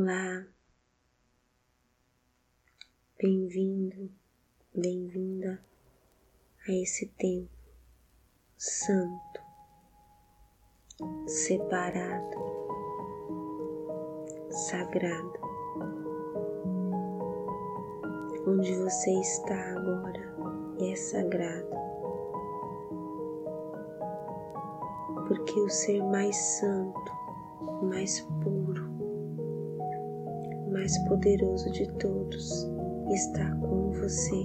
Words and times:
Olá, 0.00 0.46
bem-vindo, 3.20 4.08
bem-vinda 4.72 5.60
a 6.68 6.72
esse 6.72 7.08
tempo 7.18 7.50
santo, 8.56 9.40
separado, 11.26 12.38
sagrado, 14.52 15.40
onde 18.46 18.72
você 18.76 19.10
está 19.18 19.72
agora 19.72 20.32
é 20.80 20.94
sagrado, 20.94 21.74
porque 25.26 25.58
o 25.60 25.68
ser 25.68 26.04
mais 26.04 26.36
santo, 26.36 27.12
mais 27.82 28.20
puro, 28.44 28.87
mais 30.88 30.98
poderoso 31.00 31.70
de 31.70 31.86
todos 31.98 32.66
está 33.10 33.54
com 33.56 33.90
você. 33.92 34.42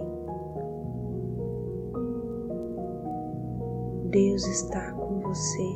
Deus 4.10 4.46
está 4.48 4.92
com 4.92 5.22
você. 5.22 5.76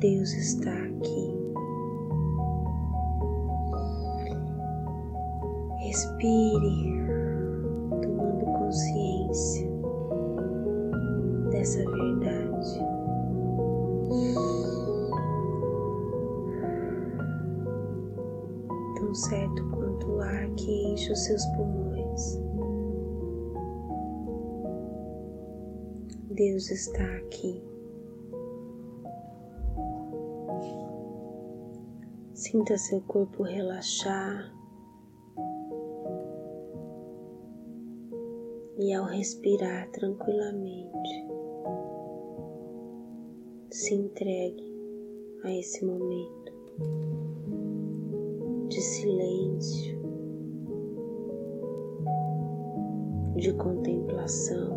Deus 0.00 0.32
está 0.32 0.72
aqui. 0.72 1.38
Respire, 5.78 6.92
tomando 8.02 8.44
consciência 8.46 9.70
dessa 11.52 11.84
verdade. 11.88 12.87
Certo 19.18 19.68
quanto 19.70 20.06
o 20.12 20.20
ar 20.20 20.48
que 20.54 20.70
enche 20.70 21.10
os 21.10 21.18
seus 21.24 21.44
pulmões. 21.46 22.38
Deus 26.30 26.70
está 26.70 27.04
aqui. 27.16 27.60
Sinta 32.32 32.78
seu 32.78 33.00
corpo 33.02 33.42
relaxar. 33.42 34.54
E 38.78 38.92
ao 38.92 39.04
respirar 39.06 39.90
tranquilamente, 39.90 41.26
se 43.70 43.94
entregue 43.94 44.62
a 45.42 45.52
esse 45.52 45.84
momento 45.84 46.38
de 48.68 48.80
silêncio, 48.82 49.98
de 53.36 53.52
contemplação, 53.54 54.76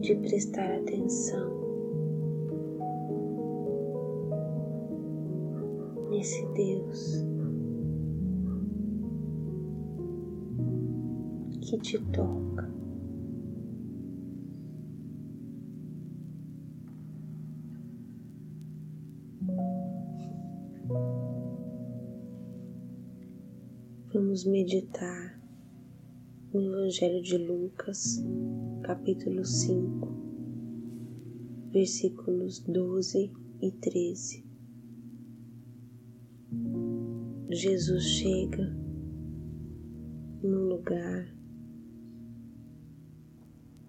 de 0.00 0.14
prestar 0.16 0.70
atenção 0.72 1.50
nesse 6.10 6.46
Deus 6.52 7.24
que 11.62 11.78
te 11.78 11.98
toca. 12.12 12.85
Vamos 24.16 24.46
meditar 24.46 25.38
no 26.50 26.62
Evangelho 26.62 27.20
de 27.20 27.36
Lucas, 27.36 28.24
capítulo 28.82 29.44
5, 29.44 30.08
versículos 31.70 32.60
12 32.60 33.30
e 33.60 33.70
13. 33.72 34.42
Jesus 37.50 38.04
chega 38.04 38.74
num 40.42 40.66
lugar, 40.66 41.30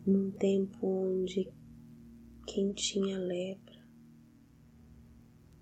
num 0.06 0.30
tempo 0.32 0.88
onde 0.88 1.50
quem 2.46 2.74
tinha 2.74 3.18
lepra 3.18 3.80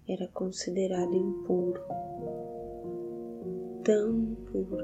era 0.07 0.27
considerado 0.29 1.13
impuro, 1.13 1.81
tão 3.85 4.17
impuro, 4.17 4.83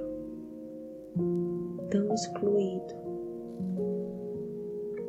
tão 1.89 2.13
excluído, 2.13 2.93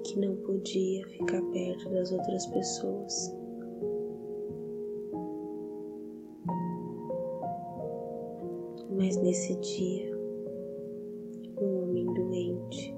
que 0.02 0.18
não 0.18 0.34
podia 0.36 1.06
ficar 1.08 1.42
perto 1.52 1.90
das 1.90 2.10
outras 2.10 2.46
pessoas. 2.46 3.36
Mas 8.96 9.16
nesse 9.18 9.54
dia, 9.56 10.18
um 11.60 11.82
homem 11.82 12.06
doente 12.14 12.96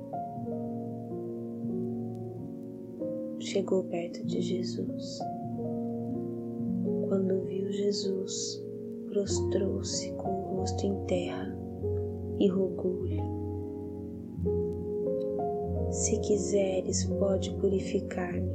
chegou 3.41 3.82
perto 3.84 4.25
de 4.26 4.41
Jesus. 4.41 5.19
Quando 7.09 7.41
viu 7.47 7.72
Jesus, 7.72 8.64
prostrou-se 9.15 10.11
com 10.15 10.29
o 10.29 10.57
rosto 10.57 10.85
em 10.85 11.07
terra 11.07 11.57
e 12.41 12.49
rogou-lhe: 12.49 13.21
Se 15.93 16.21
quiseres, 16.21 17.05
pode 17.05 17.55
purificar-me. 17.55 18.53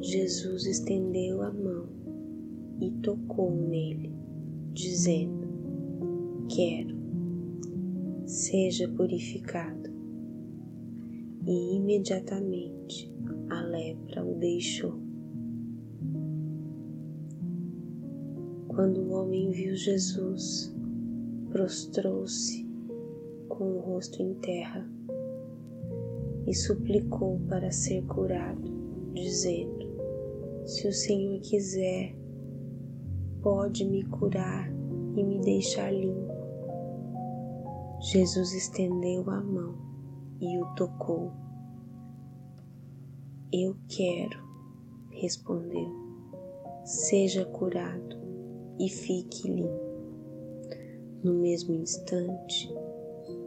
Jesus 0.00 0.64
estendeu 0.64 1.42
a 1.42 1.52
mão 1.52 1.88
e 2.80 2.90
tocou 3.02 3.50
nele, 3.54 4.10
dizendo: 4.72 5.46
Quero, 6.48 6.96
seja 8.24 8.88
purificado. 8.88 9.92
E 11.46 11.76
imediatamente 11.76 13.12
a 13.50 13.60
lepra 13.60 14.24
o 14.24 14.34
deixou. 14.36 15.03
Quando 18.74 19.02
o 19.02 19.12
homem 19.12 19.52
viu 19.52 19.76
Jesus, 19.76 20.74
prostrou-se 21.52 22.66
com 23.48 23.76
o 23.76 23.78
rosto 23.78 24.20
em 24.20 24.34
terra 24.34 24.84
e 26.44 26.52
suplicou 26.52 27.38
para 27.48 27.70
ser 27.70 28.04
curado, 28.06 28.68
dizendo: 29.12 29.78
Se 30.66 30.88
o 30.88 30.92
Senhor 30.92 31.38
quiser, 31.40 32.16
pode 33.42 33.84
me 33.84 34.02
curar 34.06 34.68
e 35.14 35.22
me 35.22 35.40
deixar 35.40 35.92
limpo. 35.92 36.34
Jesus 38.00 38.52
estendeu 38.54 39.30
a 39.30 39.40
mão 39.40 39.76
e 40.40 40.58
o 40.58 40.66
tocou. 40.74 41.30
Eu 43.52 43.76
quero, 43.86 44.42
respondeu, 45.12 45.92
seja 46.84 47.44
curado 47.44 48.23
e 48.78 48.88
fique 48.88 49.48
limpo. 49.48 49.94
No 51.22 51.34
mesmo 51.34 51.74
instante, 51.74 52.68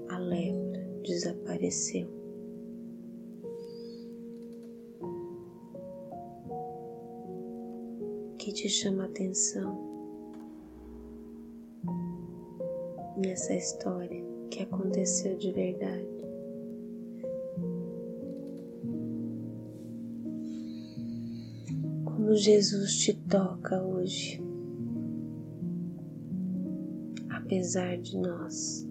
a 0.09 0.18
lepra 0.18 0.88
desapareceu. 1.03 2.07
O 8.31 8.35
que 8.38 8.51
te 8.51 8.69
chama 8.69 9.03
a 9.03 9.07
atenção 9.07 9.77
nessa 13.18 13.53
história 13.53 14.24
que 14.50 14.63
aconteceu 14.63 15.38
de 15.38 15.51
verdade? 15.51 16.07
Como 22.06 22.35
Jesus 22.35 22.97
te 22.97 23.13
toca 23.13 23.81
hoje, 23.83 24.46
apesar 27.47 27.97
de 27.97 28.17
nós, 28.17 28.85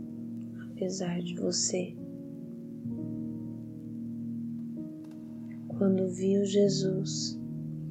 apesar 0.71 1.21
de 1.21 1.39
você. 1.39 1.95
Quando 5.77 6.09
viu 6.09 6.43
Jesus, 6.47 7.39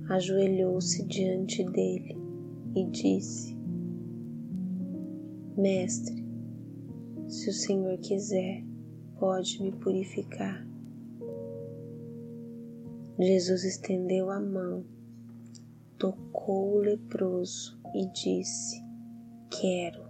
ajoelhou-se 0.09 1.05
diante 1.05 1.63
dele 1.65 2.17
e 2.75 2.83
disse: 2.89 3.55
Mestre, 5.55 6.25
se 7.27 7.51
o 7.51 7.53
Senhor 7.53 7.99
quiser, 7.99 8.65
pode 9.19 9.61
me 9.61 9.71
purificar. 9.71 10.67
Jesus 13.19 13.63
estendeu 13.63 14.31
a 14.31 14.39
mão 14.39 14.83
tocou 15.99 16.77
o 16.77 16.79
leproso 16.79 17.79
e 17.93 18.11
disse: 18.11 18.83
Quero, 19.51 20.04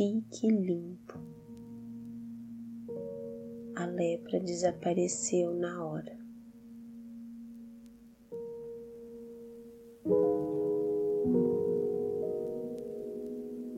fique 0.00 0.48
limpo. 0.48 1.18
A 3.76 3.84
lepra 3.84 4.40
desapareceu 4.40 5.52
na 5.52 5.84
hora. 5.84 6.18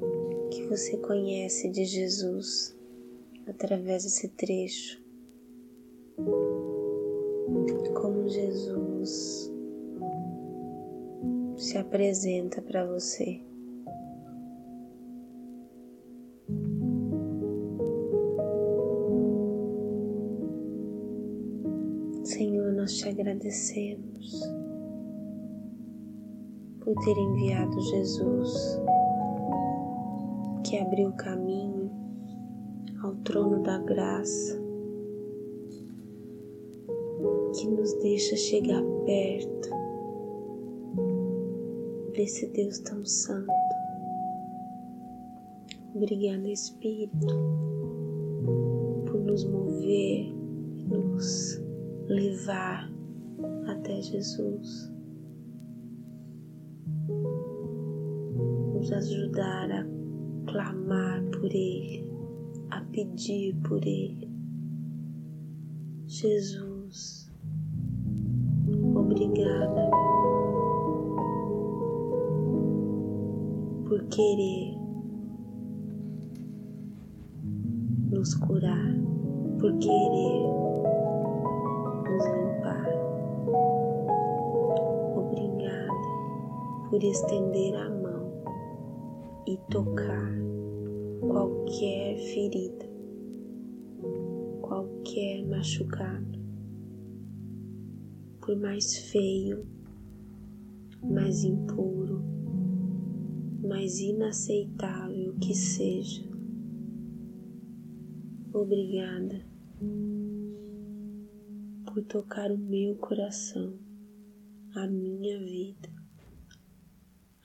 O 0.01 0.49
que 0.49 0.63
você 0.69 0.97
conhece 0.99 1.69
de 1.69 1.85
Jesus 1.85 2.79
através 3.49 4.05
desse 4.05 4.29
trecho? 4.29 5.03
Como 8.01 8.29
Jesus 8.29 9.51
se 11.57 11.77
apresenta 11.79 12.63
para 12.63 12.87
você. 12.87 13.41
Agradecemos 23.13 24.43
por 26.81 26.95
ter 27.05 27.17
enviado 27.17 27.81
Jesus, 27.81 28.81
que 30.65 30.79
abriu 30.79 31.11
o 31.11 31.17
caminho 31.17 31.91
ao 33.03 33.15
trono 33.17 33.63
da 33.63 33.79
graça, 33.79 34.61
que 37.55 37.69
nos 37.69 37.93
deixa 38.01 38.35
chegar 38.37 38.83
perto 39.05 39.71
desse 42.15 42.47
Deus 42.49 42.79
tão 42.81 43.05
santo. 43.05 43.53
Obrigada, 45.95 46.49
Espírito, 46.49 47.27
por 49.07 49.21
nos 49.21 49.45
mover, 49.45 50.33
nos 50.89 51.61
levar 52.09 52.92
até 53.67 54.01
Jesus, 54.03 54.93
nos 58.75 58.93
ajudar 58.93 59.71
a 59.71 59.87
clamar 60.47 61.23
por 61.31 61.47
Ele, 61.47 62.07
a 62.71 62.81
pedir 62.93 63.55
por 63.63 63.81
Ele. 63.87 64.31
Jesus, 66.07 67.31
obrigada 68.95 69.91
por 73.89 74.05
querer 74.09 74.83
nos 78.11 78.35
curar, 78.35 78.95
por 79.59 79.79
querer 79.79 80.43
nos 82.11 82.27
limpar. 82.27 82.62
Obrigada 85.17 85.93
por 86.89 87.03
estender 87.03 87.75
a 87.77 87.91
mão 87.91 88.33
e 89.47 89.57
tocar 89.71 90.33
qualquer 91.21 92.17
ferida, 92.19 92.91
qualquer 94.61 95.47
machucado, 95.47 96.39
por 98.41 98.57
mais 98.57 98.97
feio, 99.11 99.67
mais 101.03 101.45
impuro 101.45 102.33
mais 103.63 104.01
inaceitável 104.01 105.35
que 105.41 105.55
seja. 105.55 106.23
Obrigada 108.53 109.41
por 111.93 112.03
tocar 112.05 112.51
o 112.51 112.57
meu 112.57 112.97
coração, 112.97 113.79
a 114.75 114.87
minha 114.87 115.39
vida, 115.39 115.93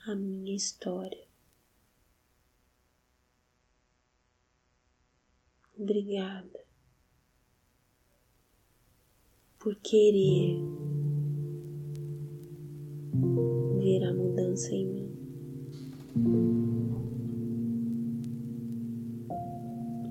a 0.06 0.14
minha 0.14 0.56
história. 0.56 1.28
Obrigada 5.78 6.64
por 9.58 9.76
querer 9.76 10.56
ver 13.76 14.02
a 14.04 14.14
mudança 14.14 14.72
em 14.72 14.86
mim. 14.86 15.08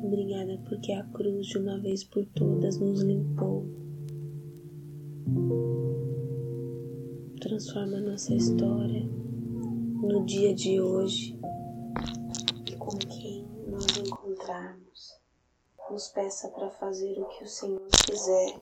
Obrigada 0.04 0.60
porque 0.70 0.92
a 0.92 1.04
cruz 1.06 1.48
de 1.48 1.58
uma 1.58 1.80
vez 1.80 2.04
por 2.04 2.24
todas 2.28 2.80
nos 2.80 3.02
limpou. 3.02 3.87
Transforma 7.42 8.00
nossa 8.00 8.34
história 8.34 9.04
no 10.02 10.26
dia 10.26 10.54
de 10.54 10.80
hoje 10.80 11.40
e 12.66 12.76
com 12.76 12.98
quem 12.98 13.46
nós 13.68 13.86
encontrarmos. 13.98 15.20
Nos 15.90 16.10
peça 16.10 16.50
para 16.50 16.70
fazer 16.72 17.20
o 17.20 17.26
que 17.26 17.44
o 17.44 17.48
Senhor 17.48 17.88
quiser. 18.06 18.60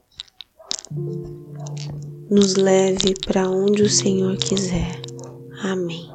Nos 2.29 2.56
leve 2.56 3.13
para 3.25 3.50
onde 3.50 3.83
o 3.83 3.89
Senhor 3.89 4.38
quiser. 4.38 5.01
Amém. 5.63 6.09